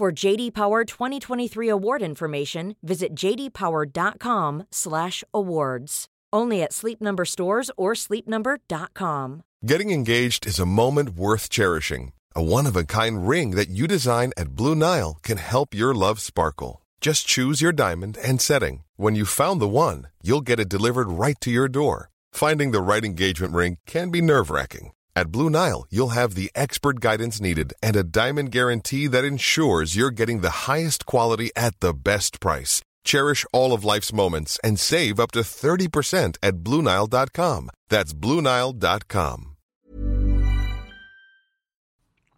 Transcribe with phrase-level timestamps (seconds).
[0.00, 6.06] For JD Power 2023 award information, visit jdpower.com/awards.
[6.32, 9.42] Only at Sleep Number stores or sleepnumber.com.
[9.66, 12.12] Getting engaged is a moment worth cherishing.
[12.34, 16.80] A one-of-a-kind ring that you design at Blue Nile can help your love sparkle.
[17.02, 18.84] Just choose your diamond and setting.
[18.96, 22.08] When you found the one, you'll get it delivered right to your door.
[22.32, 24.92] Finding the right engagement ring can be nerve-wracking.
[25.14, 29.94] At Blue Nile, you'll have the expert guidance needed and a diamond guarantee that ensures
[29.96, 32.82] you're getting the highest quality at the best price.
[33.04, 37.70] Cherish all of life's moments and save up to 30% at BlueNile.com.
[37.88, 39.46] That's BlueNile.com.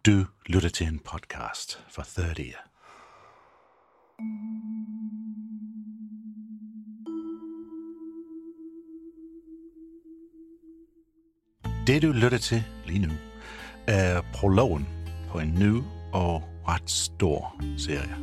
[0.05, 2.53] Du lytter til en podcast for 30.
[11.87, 13.13] Det du lytter til lige nu
[13.87, 14.87] er prologen
[15.29, 15.81] på en ny
[16.13, 18.15] og ret stor serie.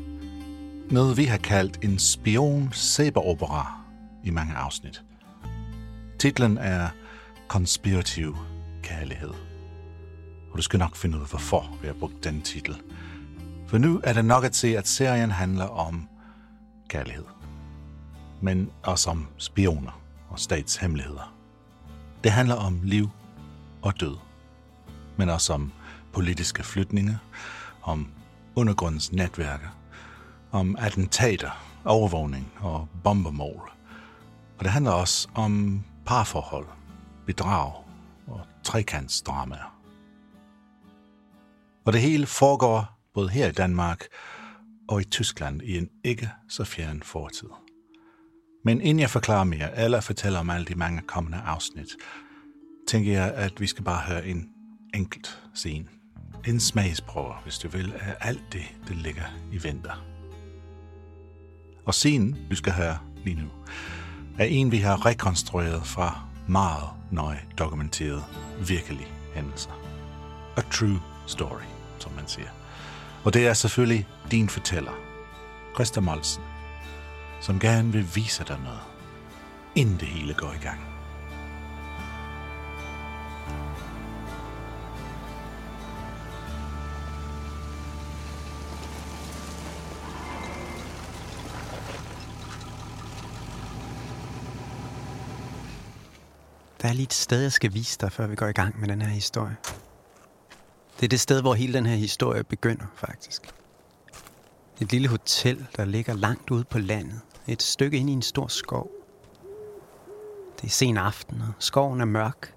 [0.91, 2.72] Noget vi har kaldt en spion
[3.17, 3.80] opera
[4.25, 5.02] i mange afsnit.
[6.19, 6.89] Titlen er
[7.48, 8.36] Konspirativ
[8.83, 9.33] Kærlighed.
[10.50, 12.77] Og du skal nok finde ud af, hvorfor vi har brugt den titel.
[13.67, 16.08] For nu er det nok at se, at serien handler om
[16.89, 17.24] kærlighed.
[18.41, 21.34] Men også om spioner og statshemmeligheder.
[22.24, 23.11] Det handler om liv
[23.83, 24.17] og død.
[25.17, 25.73] Men også om
[26.12, 27.17] politiske flytninger,
[27.83, 28.09] om
[28.55, 29.69] undergrundens netværker,
[30.53, 31.50] om attentater,
[31.84, 33.70] overvågning og bombermål.
[34.58, 36.67] Og det handler også om parforhold,
[37.27, 37.73] bedrag
[38.27, 39.77] og trekantsdramaer.
[41.85, 44.05] Og det hele foregår både her i Danmark
[44.89, 47.48] og i Tyskland i en ikke så fjern fortid.
[48.64, 51.89] Men inden jeg forklarer mere, eller fortæller om alle de mange kommende afsnit,
[52.90, 54.48] tænker jeg, at vi skal bare høre en
[54.95, 55.84] enkelt scene.
[56.46, 60.05] En smagsprøve, hvis du vil, af alt det, der ligger i venter.
[61.84, 63.48] Og scenen, du skal høre lige nu,
[64.39, 68.24] er en, vi har rekonstrueret fra meget nøje dokumenteret
[68.68, 69.70] virkelige hændelser.
[70.56, 71.64] A true story,
[71.98, 72.48] som man siger.
[73.24, 74.92] Og det er selvfølgelig din fortæller,
[75.74, 76.42] Christa Molsen,
[77.40, 78.83] som gerne vil vise dig noget,
[79.74, 80.89] inden det hele går i gang.
[96.83, 98.89] Der er lige et sted, jeg skal vise dig, før vi går i gang med
[98.89, 99.57] den her historie.
[100.96, 103.42] Det er det sted, hvor hele den her historie begynder, faktisk.
[104.80, 107.20] Et lille hotel, der ligger langt ude på landet.
[107.46, 108.91] Et stykke ind i en stor skov.
[110.61, 112.55] Det er sen aften, og skoven er mørk.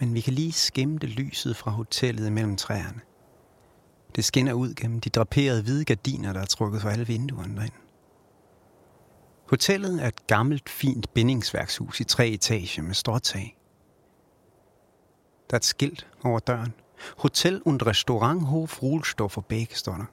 [0.00, 3.00] Men vi kan lige skimte lyset fra hotellet mellem træerne.
[4.16, 7.85] Det skinner ud gennem de draperede hvide gardiner, der er trukket for alle vinduerne derind.
[9.50, 13.56] Hotellet er et gammelt, fint bindingsværkshus i tre etager med stråtag.
[15.50, 16.74] Der er et skilt over døren.
[17.18, 20.04] Hotel und Restaurant Hof Ruhlstoffer Bæk står der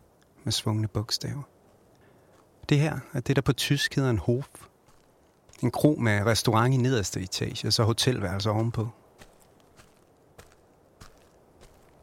[0.43, 1.41] med svungne bogstaver.
[2.69, 4.47] Det her er det, der på tysk hedder en Hof.
[5.63, 8.89] En kro med restaurant i nederste etage, og så hotelværelse ovenpå.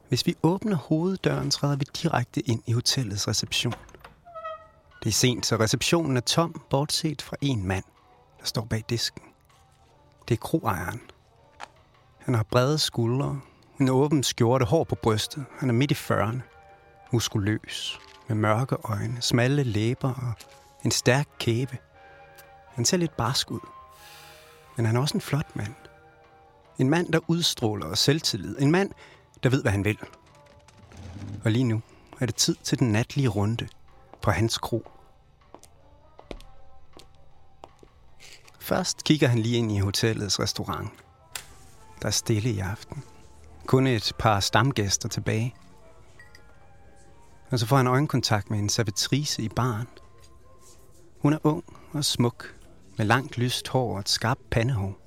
[0.08, 3.74] Hvis vi åbner hoveddøren, træder vi direkte ind i hotellets reception.
[5.02, 7.84] Det er sent, så receptionen er tom, bortset fra en mand,
[8.40, 9.22] der står bag disken.
[10.28, 11.00] Det er kroejeren.
[12.18, 13.40] Han har brede skuldre,
[13.80, 15.44] en åben skjorte, hår på brystet.
[15.58, 16.40] Han er midt i 40'erne.
[17.12, 20.32] Muskuløs, med mørke øjne, smalle læber og
[20.84, 21.78] en stærk kæbe.
[22.74, 23.60] Han ser lidt barsk ud.
[24.76, 25.74] Men han er også en flot mand.
[26.78, 28.56] En mand, der udstråler selvtillid.
[28.58, 28.90] En mand,
[29.42, 29.98] der ved, hvad han vil.
[31.44, 31.82] Og lige nu
[32.20, 33.68] er det tid til den natlige runde–
[34.22, 34.88] på hans kro.
[38.60, 40.90] Først kigger han lige ind i hotellets restaurant.
[42.02, 43.04] Der er stille i aften.
[43.66, 45.54] Kun et par stamgæster tilbage.
[47.50, 49.86] Og så får han øjenkontakt med en servitrice i baren.
[51.18, 52.54] Hun er ung og smuk,
[52.98, 54.98] med langt lyst hår og et skarpt pandehår.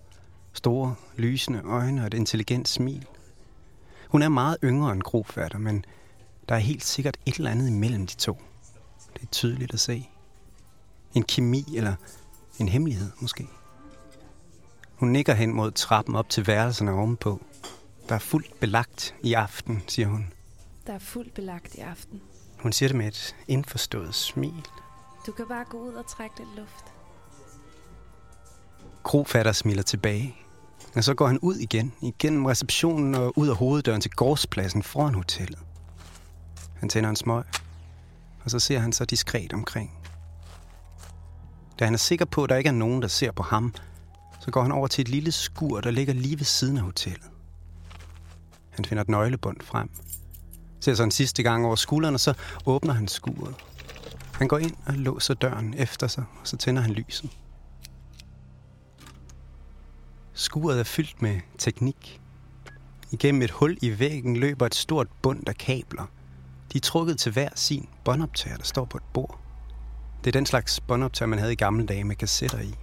[0.53, 3.05] Store, lysende øjne og et intelligent smil.
[4.09, 5.85] Hun er meget yngre end grofatter, men
[6.49, 8.41] der er helt sikkert et eller andet imellem de to
[9.23, 10.09] det tydeligt at se.
[11.13, 11.95] En kemi eller
[12.59, 13.47] en hemmelighed måske.
[14.95, 17.41] Hun nikker hen mod trappen op til værelserne ovenpå.
[18.09, 20.33] Der er fuldt belagt i aften, siger hun.
[20.87, 22.21] Der er fuldt belagt i aften.
[22.59, 24.67] Hun siger det med et indforstået smil.
[25.27, 26.85] Du kan bare gå ud og trække lidt luft.
[29.03, 30.35] Krofatter smiler tilbage.
[30.95, 35.13] Og så går han ud igen, igennem receptionen og ud af hoveddøren til gårdspladsen foran
[35.13, 35.59] hotellet.
[36.79, 37.43] Han tænder en smøg,
[38.43, 39.91] og så ser han så diskret omkring.
[41.79, 43.73] Da han er sikker på, at der ikke er nogen, der ser på ham,
[44.39, 47.29] så går han over til et lille skur, der ligger lige ved siden af hotellet.
[48.69, 49.89] Han finder et nøglebånd frem.
[50.79, 52.33] Ser så en sidste gang over skulderen, og så
[52.65, 53.55] åbner han skuret.
[54.33, 57.29] Han går ind og låser døren efter sig, og så tænder han lyset.
[60.33, 62.21] Skuret er fyldt med teknik.
[63.11, 66.05] Igennem et hul i væggen løber et stort bund af kabler.
[66.73, 69.39] De er trukket til hver sin båndoptager, der står på et bord.
[70.23, 72.75] Det er den slags båndoptager, man havde i gamle dage med kassetter i.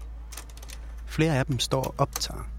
[1.06, 2.50] Flere af dem står og optager.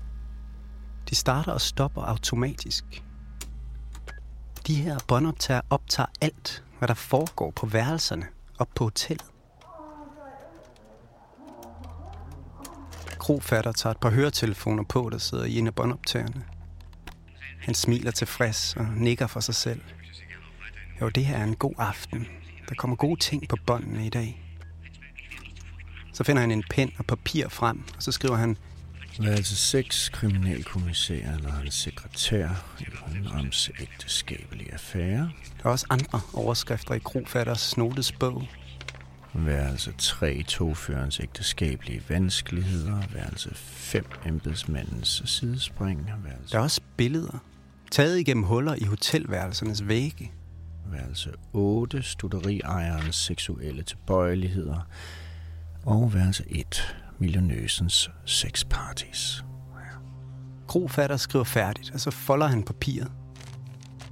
[1.09, 3.03] De starter og stopper automatisk.
[4.67, 9.25] De her båndoptager optager alt, hvad der foregår på værelserne og på hotellet.
[13.19, 16.43] Krofatter tager et par høretelefoner på, der sidder i en af båndoptagerne.
[17.59, 19.81] Han smiler tilfreds og nikker for sig selv.
[21.01, 22.27] Jo, det her er en god aften.
[22.69, 24.41] Der kommer gode ting på båndene i dag.
[26.13, 28.57] Så finder han en pen og papir frem, og så skriver han,
[29.19, 32.49] Værelse 6, kriminalkommissær eller hans sekretær
[32.79, 35.31] i Rønrams ægteskabelige affære.
[35.57, 38.43] der er også andre overskrifter i Krofatters notesbog.
[39.33, 43.01] Værelse 3, togførens ægteskabelige vanskeligheder.
[43.13, 46.11] Værelse 5, embedsmandens sidespring.
[46.23, 47.37] Værelse, Der er også billeder,
[47.91, 50.31] taget igennem huller i hotelværelsernes vægge
[50.85, 54.87] værelse 8, studeriajerens seksuelle tilbøjeligheder.
[55.85, 59.43] Og værelse 1, millionøsens sexparties.
[60.67, 63.11] Krofatter skriver færdigt, og så folder han papiret.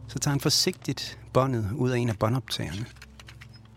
[0.07, 2.85] Så tager han forsigtigt båndet ud af en af båndoptagerne.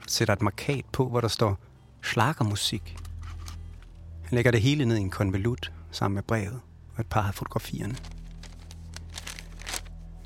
[0.09, 1.59] Sætter et markat på, hvor der står
[2.03, 2.97] slagermusik.
[4.23, 6.61] Han lægger det hele ned i en konvolut sammen med brevet
[6.95, 7.97] og et par af fotografierne.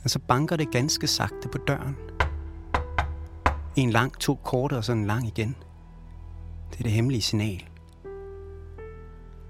[0.05, 1.97] Og så banker det ganske sagte på døren.
[3.77, 5.57] En lang, to korte og så en lang igen.
[6.71, 7.69] Det er det hemmelige signal.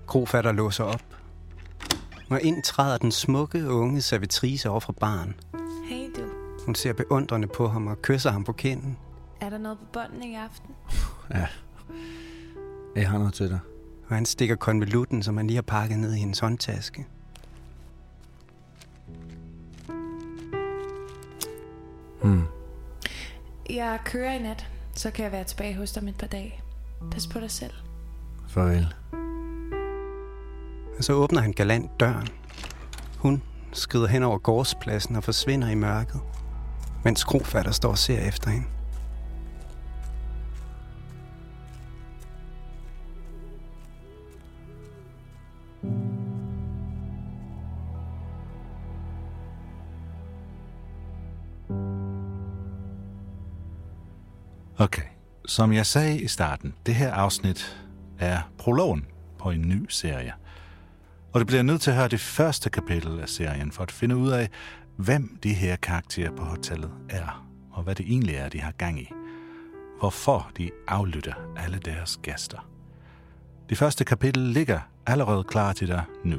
[0.07, 1.03] Krofatter låser op
[2.31, 5.35] og ind træder den smukke unge servitrice over fra baren.
[5.89, 6.23] Hey du,
[6.67, 8.99] Hun ser beundrende på ham og kysser ham på kinden.
[9.41, 10.75] er der noget på båndene i aften?
[11.35, 11.47] Ja.
[12.97, 13.59] Jeg har noget til dig.
[14.09, 17.07] Og han stikker konvolutten, som han lige har pakket ned i hendes håndtaske.
[22.23, 22.43] Hmm.
[23.77, 26.61] Jeg kører i nat, så kan jeg være tilbage hos dig om et par dage.
[27.11, 27.73] Pas på dig selv.
[28.49, 28.95] Farvel.
[30.99, 32.29] Og så åbner han galant døren.
[33.19, 33.43] Hun
[33.73, 36.21] skrider hen over gårdspladsen og forsvinder i mørket,
[37.05, 38.67] mens krofatter står og ser efter hende.
[54.79, 55.03] Okay,
[55.47, 57.87] som jeg sagde i starten, det her afsnit
[58.19, 59.07] er prologen
[59.39, 60.33] på en ny serie.
[61.33, 64.17] Og det bliver nødt til at høre det første kapitel af serien for at finde
[64.17, 64.49] ud af,
[64.97, 69.01] hvem de her karakterer på hotellet er, og hvad det egentlig er, de har gang
[69.01, 69.13] i.
[69.99, 72.69] Hvorfor de aflytter alle deres gæster.
[73.69, 76.39] Det første kapitel ligger allerede klar til dig nu,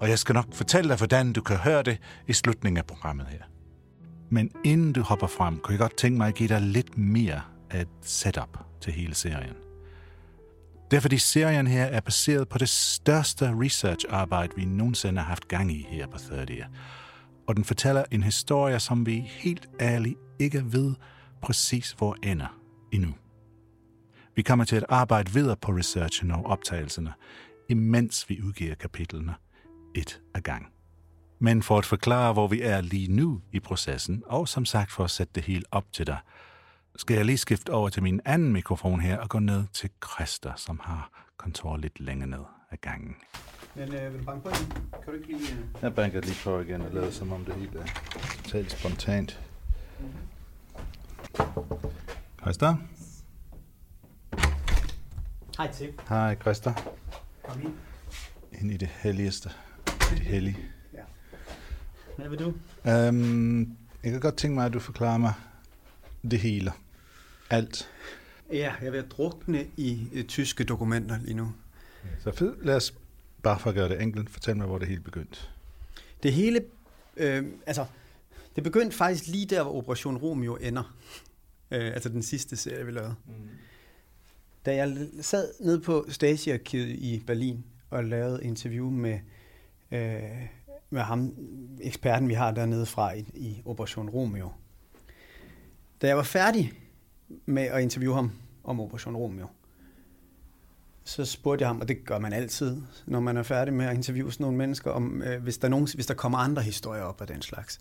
[0.00, 3.26] og jeg skal nok fortælle dig, hvordan du kan høre det i slutningen af programmet
[3.26, 3.42] her.
[4.30, 7.40] Men inden du hopper frem, kunne jeg godt tænke mig at give dig lidt mere
[7.70, 9.54] er et setup til hele serien.
[10.90, 15.48] Det er fordi serien her er baseret på det største research-arbejde, vi nogensinde har haft
[15.48, 16.66] gang i her på 30.
[17.48, 20.94] Og den fortæller en historie, som vi helt ærligt ikke ved
[21.42, 22.58] præcis hvor ender
[22.92, 23.14] endnu.
[24.36, 27.12] Vi kommer til at arbejde videre på researchen og optagelserne,
[27.68, 29.34] imens vi udgiver kapitlerne
[29.94, 30.66] et ad gang.
[31.38, 35.04] Men for at forklare, hvor vi er lige nu i processen, og som sagt for
[35.04, 36.18] at sætte det hele op til dig,
[36.96, 40.52] skal jeg lige skifte over til min anden mikrofon her og gå ned til Christer,
[40.56, 43.16] som har kontor lidt længere ned ad gangen.
[43.74, 44.72] Men øh, vil du banke på den?
[44.92, 45.52] Kan du ikke lige...
[45.52, 45.58] Øh...
[45.82, 47.84] Jeg banker lige på igen og lader som om det hele er
[48.42, 49.40] totalt spontant.
[52.40, 52.76] Christer?
[55.58, 55.92] Hej til.
[56.08, 56.72] Hej Christer.
[57.42, 57.74] Kom ind.
[58.60, 59.50] Ind i det helligste.
[60.10, 60.58] Det hellige.
[62.16, 62.54] Hvad vil du?
[62.86, 65.32] Øhm, jeg kan godt tænke mig, at du forklarer mig
[66.30, 66.72] det hele.
[67.50, 67.90] Alt.
[68.52, 71.52] Ja, jeg er ved at drukne i øh, tyske dokumenter lige nu.
[72.18, 72.56] Så fed.
[72.62, 72.94] Lad os
[73.42, 75.40] bare for at gøre det enkelt, fortæl mig, hvor det hele begyndte.
[76.22, 76.64] Det hele,
[77.16, 77.86] øh, altså,
[78.56, 80.96] det begyndte faktisk lige der, hvor Operation Romeo ender.
[81.70, 83.14] Øh, altså den sidste serie, vi lavede.
[83.26, 83.32] Mm.
[84.66, 89.18] Da jeg sad nede på Stasi-arkivet i Berlin og lavede interview med,
[89.90, 90.20] øh,
[90.90, 91.34] med ham,
[91.80, 94.52] eksperten vi har dernede fra i, i Operation Romeo.
[96.02, 96.72] Da jeg var færdig
[97.46, 98.32] med at interviewe ham
[98.64, 99.46] om Operation Romeo,
[101.04, 103.94] så spurgte jeg ham, og det gør man altid, når man er færdig med at
[103.94, 107.20] interviewe sådan nogle mennesker, om øh, hvis, der nogen, hvis der kommer andre historier op
[107.20, 107.80] af den slags.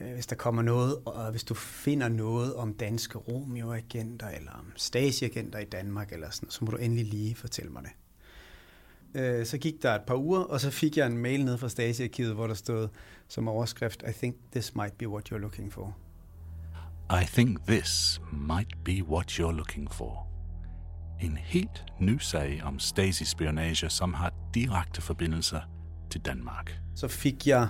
[0.00, 4.72] Øh, hvis der kommer noget, og hvis du finder noget om danske Romeo-agenter, eller om
[4.76, 7.92] Stasi-agenter i Danmark, eller sådan, så må du endelig lige fortælle mig det.
[9.20, 11.68] Øh, så gik der et par uger, og så fik jeg en mail ned fra
[11.68, 12.88] Stasi-arkivet, hvor der stod
[13.28, 15.96] som overskrift, I think this might be what you're looking for.
[17.12, 20.26] I think this might be what you're looking for.
[21.20, 25.60] En helt ny sag om Stasi-spionage, som har direkte forbindelser
[26.10, 26.80] til Danmark.
[26.94, 27.68] Så fik jeg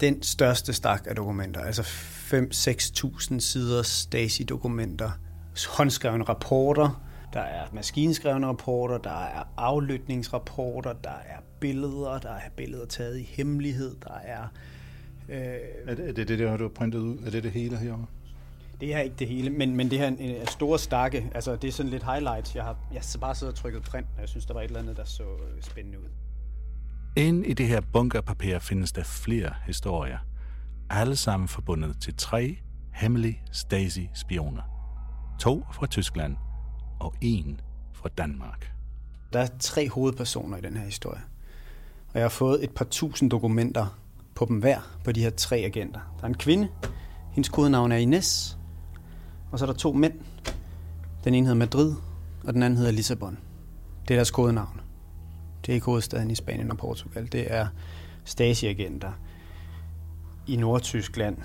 [0.00, 5.10] den største stak af dokumenter, altså 5-6.000 sider Stasi-dokumenter,
[5.68, 12.86] håndskrevne rapporter, der er maskinskrevne rapporter, der er aflytningsrapporter, der er billeder, der er billeder
[12.86, 14.48] taget i hemmelighed, der er...
[15.28, 15.36] Øh,
[15.86, 17.18] er, det, er det det, der du har printet ud?
[17.26, 18.06] Er det det hele herovre?
[18.80, 20.12] Det er ikke det hele, men, men det her
[20.42, 21.30] er store stakke.
[21.34, 22.54] Altså, det er sådan lidt highlights.
[22.54, 24.64] Jeg har, jeg har bare siddet og trykket print, og jeg synes, der var et
[24.64, 26.08] eller andet, der så øh, spændende ud.
[27.16, 30.18] Ind i det her bunkerpapir findes der flere historier.
[30.90, 32.58] Alle sammen forbundet til tre
[32.94, 34.62] hemmelige Stasi-spioner.
[35.40, 36.36] To fra Tyskland
[37.00, 37.60] og en
[37.92, 38.72] fra Danmark.
[39.32, 41.20] Der er tre hovedpersoner i den her historie.
[42.08, 43.98] Og jeg har fået et par tusind dokumenter
[44.34, 46.00] på dem hver, på de her tre agenter.
[46.16, 46.68] Der er en kvinde,
[47.32, 48.58] hendes kodenavn er Ines,
[49.54, 50.12] og så er der to mænd.
[51.24, 51.94] Den ene hedder Madrid,
[52.44, 53.38] og den anden hedder Lissabon.
[54.08, 54.80] Det er deres kodenavn.
[55.60, 57.32] Det er ikke hovedstaden i Spanien og Portugal.
[57.32, 57.66] Det er
[58.24, 59.12] Stasi-agenter
[60.46, 61.36] i Nordtyskland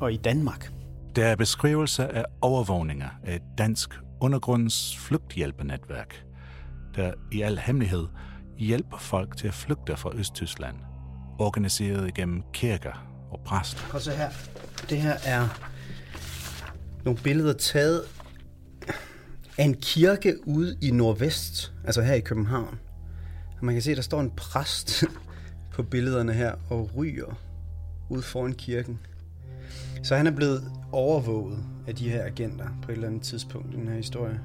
[0.00, 0.72] og i Danmark.
[1.16, 6.24] Der er beskrivelser af overvågninger af et dansk undergrunds flygthjælpenetværk,
[6.96, 8.06] der i al hemmelighed
[8.58, 10.76] hjælper folk til at flygte fra Østtyskland,
[11.38, 13.94] organiseret igennem kirker og præster.
[13.94, 14.30] Og så her.
[14.90, 15.67] Det her er
[17.08, 18.02] nogle billeder taget
[19.58, 22.78] af en kirke ude i Nordvest, altså her i København.
[23.58, 25.04] Og man kan se, at der står en præst
[25.74, 27.38] på billederne her og ryger
[28.08, 28.98] ude foran kirken.
[30.02, 33.76] Så han er blevet overvåget af de her agenter på et eller andet tidspunkt i
[33.76, 34.40] den her historie.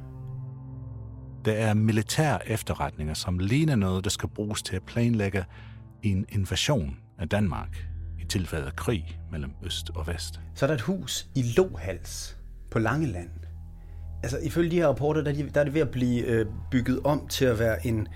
[1.46, 5.46] Der er militær efterretninger, som ligner noget, der skal bruges til at planlægge
[6.04, 7.88] en invasion af Danmark
[8.22, 10.40] i tilfælde af krig mellem øst og vest.
[10.56, 12.38] Så er der et hus i Lohals
[12.74, 13.30] på Langeland.
[14.24, 16.46] Altså ifølge de her rapporter, der er, de, der er det ved at blive øh,
[16.72, 18.08] bygget om til at være en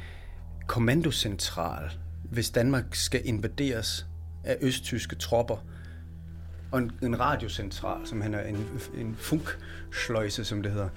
[0.68, 1.92] kommandocentral,
[2.24, 4.08] hvis Danmark skal invaderes
[4.44, 5.66] af østtyske tropper.
[6.72, 10.90] Og en, en radiocentral, som han er en, en funksløjse, som det hedder.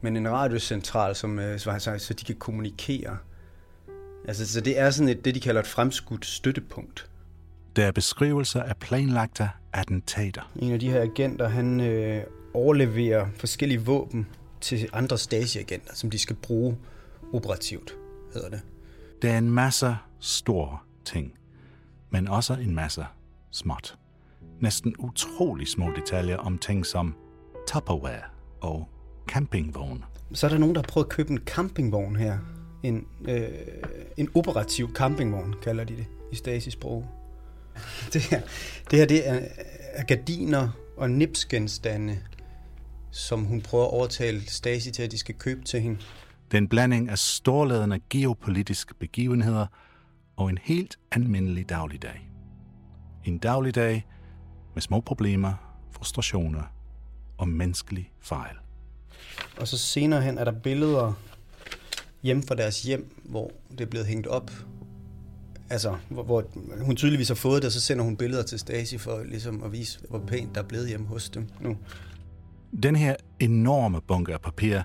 [0.00, 3.16] Men en radiocentral, som, øh, så, så, så de kan kommunikere.
[4.28, 7.10] Altså, så det er sådan et, det, de kalder et fremskudt støttepunkt.
[7.76, 10.52] Der er beskrivelser af planlagte attentater.
[10.56, 12.22] En af de her agenter, han øh,
[12.54, 14.26] overleverer forskellige våben
[14.60, 16.76] til andre Stasi-agenter, som de skal bruge
[17.32, 17.96] operativt,
[18.34, 18.60] hedder det.
[19.22, 21.32] Der er en masse store ting,
[22.10, 23.06] men også en masse
[23.50, 23.98] småt.
[24.60, 27.14] Næsten utrolig små detaljer om ting som
[27.68, 28.22] Tupperware
[28.60, 28.88] og
[29.28, 30.04] campingvogn.
[30.32, 32.38] Så er der nogen, der har prøvet at købe en campingvogn her.
[32.82, 33.48] En, øh,
[34.16, 37.06] en operativ campingvogn, kalder de det i Stasi-sprog.
[38.12, 38.40] Det her,
[38.90, 39.40] det her det er,
[39.92, 42.18] er gardiner og nipsgenstande,
[43.10, 45.98] som hun prøver at overtale Stasi til, at de skal købe til hende.
[46.52, 49.66] Den blanding af storladende geopolitiske begivenheder
[50.36, 52.30] og en helt almindelig dagligdag.
[53.24, 54.06] En dagligdag
[54.74, 55.54] med små problemer,
[55.92, 56.62] frustrationer
[57.38, 58.56] og menneskelig fejl.
[59.60, 61.12] Og så senere hen er der billeder
[62.22, 64.50] hjemme fra deres hjem, hvor det er blevet hængt op.
[65.70, 66.44] Altså, hvor, hvor
[66.80, 69.72] hun tydeligvis har fået det, og så sender hun billeder til Stasi for ligesom at
[69.72, 71.76] vise, hvor pænt der er blevet hjemme hos dem nu.
[72.82, 74.80] Den her enorme bunke af papir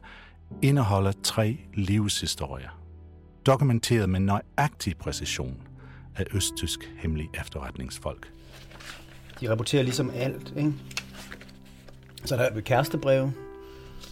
[0.61, 2.79] indeholder tre livshistorier,
[3.45, 5.57] dokumenteret med nøjagtig præcision
[6.15, 8.31] af østtysk hemmelig efterretningsfolk.
[9.41, 10.73] De rapporterer ligesom alt, ikke?
[12.25, 13.33] Så der er kærestebreve,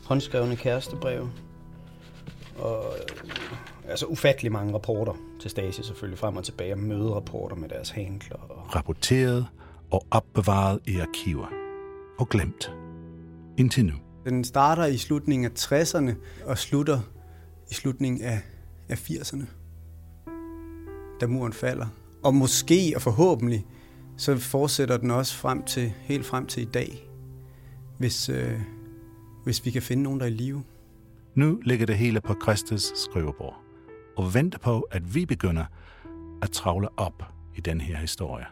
[0.05, 1.29] håndskrevne kærestebreve,
[2.57, 2.83] og
[3.87, 8.37] altså ufattelig mange rapporter til Stasi selvfølgelig frem og tilbage, møderapporter med deres handler.
[8.37, 8.75] Og...
[8.75, 9.47] Rapporteret
[9.91, 11.47] og opbevaret i arkiver.
[12.19, 12.71] Og glemt.
[13.61, 13.93] Indtil nu.
[14.25, 16.15] Den starter i slutningen af 60'erne
[16.45, 16.99] og slutter
[17.71, 18.41] i slutningen af,
[18.89, 19.45] af 80'erne,
[21.21, 21.87] da muren falder.
[22.23, 23.65] Og måske og forhåbentlig,
[24.17, 27.09] så fortsætter den også frem til, helt frem til i dag,
[27.97, 28.61] hvis, øh,
[29.43, 30.63] hvis vi kan finde nogen, der er i live.
[31.35, 33.61] Nu ligger det hele på Kristes skrivebord
[34.17, 35.65] og venter på, at vi begynder
[36.41, 37.23] at travle op
[37.55, 38.45] i den her historie.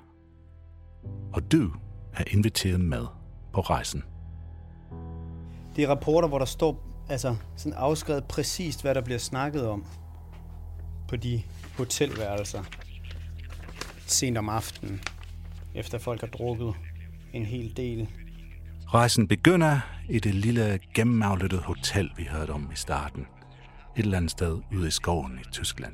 [1.33, 1.71] Og du
[2.13, 3.05] er inviteret med
[3.53, 4.03] på rejsen.
[5.75, 9.85] Det er rapporter, hvor der står altså, sådan afskrevet præcist, hvad der bliver snakket om
[11.07, 11.41] på de
[11.77, 12.63] hotelværelser
[14.05, 15.01] sent om aftenen,
[15.75, 16.73] efter folk har drukket
[17.33, 18.09] en hel del.
[18.93, 23.27] Rejsen begynder i det lille gennemaflyttede hotel, vi hørte om i starten.
[23.97, 25.93] Et eller andet sted ude i skoven i Tyskland.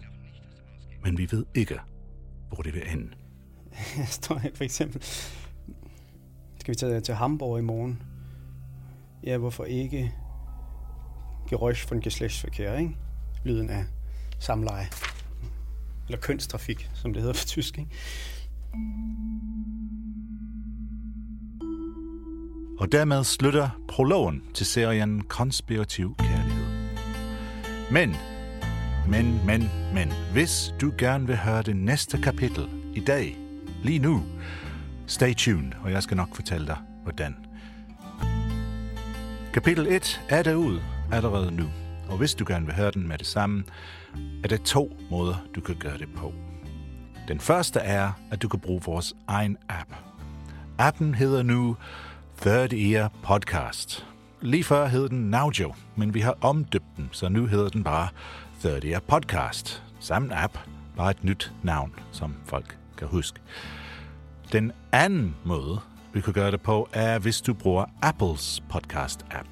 [1.04, 1.80] Men vi ved ikke,
[2.48, 3.12] hvor det vil ende.
[3.98, 5.04] Jeg står her for eksempel.
[6.60, 8.02] Skal vi tage til Hamburg i morgen?
[9.26, 10.12] Ja, hvorfor ikke?
[11.50, 12.98] Geräusch von Geschlechtsverkehr, ikke?
[13.44, 13.86] Lyden af
[14.40, 14.88] samleje.
[16.08, 17.92] Eller kønstrafik, som det hedder på tysk, ikke?
[22.80, 26.66] Og dermed slutter prologen til serien Konspirativ Kærlighed.
[27.92, 28.16] Men,
[29.10, 33.38] men, men, men, hvis du gerne vil høre det næste kapitel i dag,
[33.84, 34.24] lige nu,
[35.08, 37.45] stay tuned, og jeg skal nok fortælle dig, hvordan.
[39.56, 40.82] Kapitel 1 er derude
[41.12, 41.64] allerede nu,
[42.10, 43.64] og hvis du gerne vil høre den med det samme,
[44.44, 46.34] er der to måder, du kan gøre det på.
[47.28, 49.94] Den første er, at du kan bruge vores egen app.
[50.78, 51.78] Appen hedder nu
[52.42, 54.08] Third Ear Podcast.
[54.42, 58.08] Lige før hed den Naujo, men vi har omdøbt den, så nu hedder den bare
[58.60, 59.84] Third Ear Podcast.
[60.00, 60.58] Samme app,
[60.98, 63.40] bare et nyt navn, som folk kan huske.
[64.52, 65.80] Den anden måde,
[66.16, 69.48] vi kan gøre det på, er, hvis du bruger Apples podcast-app.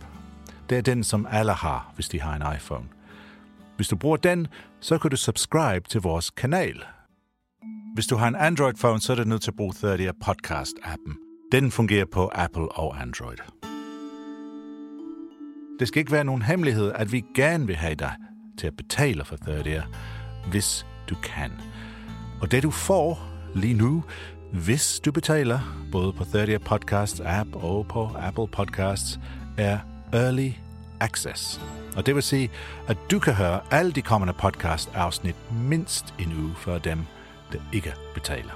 [0.70, 2.86] Det er den, som alle har, hvis de har en iPhone.
[3.76, 4.48] Hvis du bruger den,
[4.80, 6.84] så kan du subscribe til vores kanal.
[7.94, 11.14] Hvis du har en Android-phone, så er du nødt til at bruge 30 Podcast-appen.
[11.52, 13.38] Den fungerer på Apple og Android.
[15.80, 18.16] Det skal ikke være nogen hemmelighed, at vi gerne vil have dig
[18.58, 19.84] til at betale for 30
[20.50, 21.52] hvis du kan.
[22.42, 24.04] Og det du får lige nu,
[24.54, 25.60] hvis du betaler,
[25.92, 29.20] både på 30 Podcast app og på Apple Podcasts,
[29.58, 29.80] er
[30.14, 30.52] Early
[31.00, 31.62] Access.
[31.96, 32.52] Og det vil sige,
[32.88, 37.00] at du kan høre alle de kommende podcast-afsnit mindst en uge før dem,
[37.52, 38.54] der ikke betaler.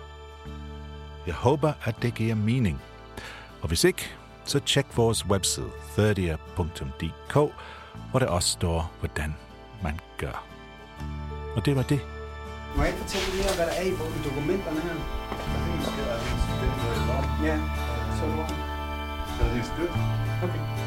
[1.28, 2.82] Jeg håber, at det giver mening.
[3.62, 4.10] Og hvis ikke,
[4.46, 7.34] så tjek vores webside 30.dk,
[8.12, 9.36] hvor der også står, hvordan
[9.84, 10.46] man gør.
[11.56, 12.16] Og det var det.
[12.78, 14.96] Må jeg ikke fortælle lige, hvad der er i i dokumenterne her?
[17.44, 17.58] Ja,
[18.18, 18.36] så er du
[20.44, 20.87] Okay.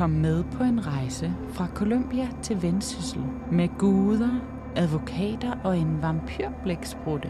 [0.00, 4.40] Kom med på en rejse fra Colombia til Vendsyssel med guder,
[4.76, 7.28] advokater og en vampyrblæksprutte.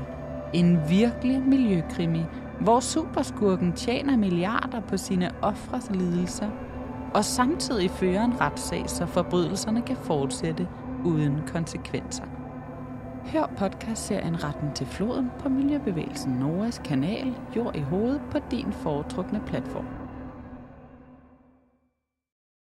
[0.54, 2.22] En virkelig miljøkrimi,
[2.60, 6.50] hvor superskurken tjener milliarder på sine ofres lidelser,
[7.14, 10.68] og samtidig fører en retssag, så forbrydelserne kan fortsætte
[11.04, 12.24] uden konsekvenser.
[13.26, 19.40] Hør podcastserien Retten til floden på Miljøbevægelsen Noras kanal Jord i hovedet på din foretrukne
[19.46, 19.99] platform.